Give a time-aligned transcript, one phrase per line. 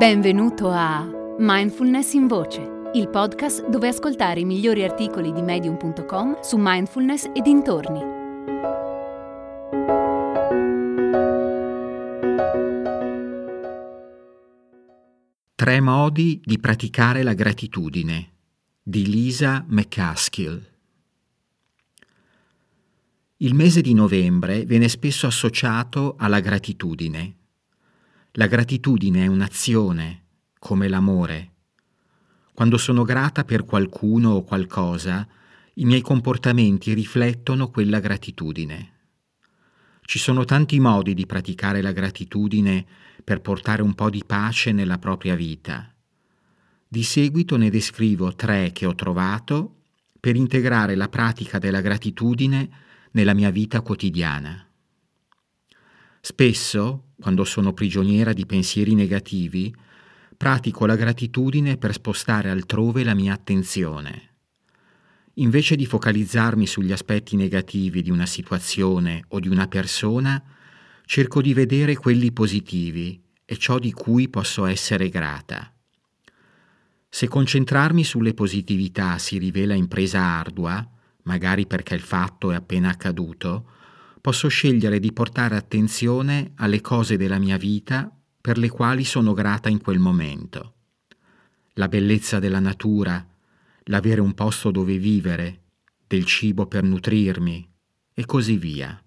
[0.00, 6.56] Benvenuto a Mindfulness in Voce, il podcast dove ascoltare i migliori articoli di medium.com su
[6.58, 8.00] mindfulness e dintorni.
[15.54, 18.30] Tre modi di praticare la gratitudine
[18.82, 20.66] di Lisa McCaskill.
[23.36, 27.34] Il mese di novembre viene spesso associato alla gratitudine
[28.34, 30.22] la gratitudine è un'azione,
[30.58, 31.52] come l'amore.
[32.54, 35.26] Quando sono grata per qualcuno o qualcosa,
[35.74, 38.98] i miei comportamenti riflettono quella gratitudine.
[40.02, 42.86] Ci sono tanti modi di praticare la gratitudine
[43.24, 45.92] per portare un po' di pace nella propria vita.
[46.86, 49.76] Di seguito ne descrivo tre che ho trovato
[50.20, 52.68] per integrare la pratica della gratitudine
[53.12, 54.68] nella mia vita quotidiana.
[56.20, 59.72] Spesso, quando sono prigioniera di pensieri negativi,
[60.36, 64.28] pratico la gratitudine per spostare altrove la mia attenzione.
[65.34, 70.42] Invece di focalizzarmi sugli aspetti negativi di una situazione o di una persona,
[71.04, 75.72] cerco di vedere quelli positivi e ciò di cui posso essere grata.
[77.08, 80.88] Se concentrarmi sulle positività si rivela impresa ardua,
[81.24, 83.66] magari perché il fatto è appena accaduto,
[84.20, 89.68] posso scegliere di portare attenzione alle cose della mia vita per le quali sono grata
[89.68, 90.74] in quel momento.
[91.74, 93.26] La bellezza della natura,
[93.84, 95.62] l'avere un posto dove vivere,
[96.06, 97.68] del cibo per nutrirmi
[98.12, 99.02] e così via.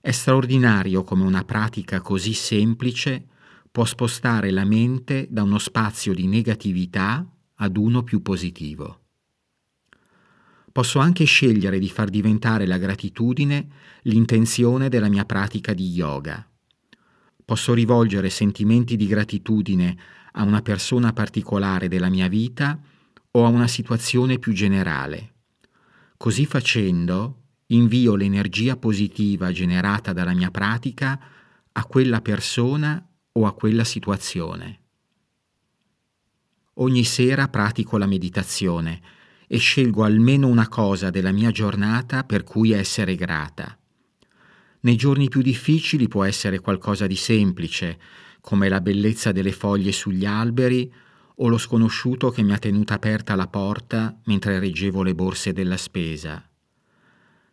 [0.00, 3.26] È straordinario come una pratica così semplice
[3.70, 9.01] può spostare la mente da uno spazio di negatività ad uno più positivo
[10.72, 13.68] posso anche scegliere di far diventare la gratitudine
[14.02, 16.44] l'intenzione della mia pratica di yoga.
[17.44, 19.96] Posso rivolgere sentimenti di gratitudine
[20.32, 22.80] a una persona particolare della mia vita
[23.32, 25.34] o a una situazione più generale.
[26.16, 31.20] Così facendo, invio l'energia positiva generata dalla mia pratica
[31.70, 34.78] a quella persona o a quella situazione.
[36.74, 39.00] Ogni sera pratico la meditazione
[39.52, 43.78] e scelgo almeno una cosa della mia giornata per cui essere grata.
[44.80, 47.98] Nei giorni più difficili può essere qualcosa di semplice,
[48.40, 50.90] come la bellezza delle foglie sugli alberi
[51.34, 55.76] o lo sconosciuto che mi ha tenuta aperta la porta mentre reggevo le borse della
[55.76, 56.42] spesa.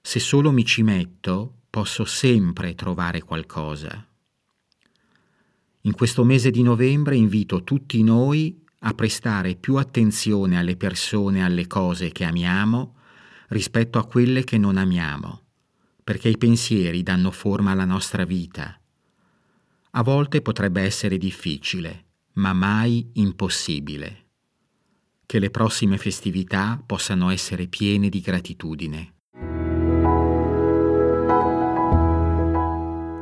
[0.00, 4.06] Se solo mi ci metto, posso sempre trovare qualcosa.
[5.80, 11.42] In questo mese di novembre invito tutti noi a prestare più attenzione alle persone e
[11.42, 12.96] alle cose che amiamo
[13.48, 15.42] rispetto a quelle che non amiamo,
[16.04, 18.78] perché i pensieri danno forma alla nostra vita.
[19.92, 24.26] A volte potrebbe essere difficile, ma mai impossibile.
[25.26, 29.14] Che le prossime festività possano essere piene di gratitudine.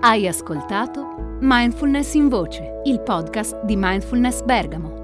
[0.00, 5.03] Hai ascoltato Mindfulness in Voce, il podcast di Mindfulness Bergamo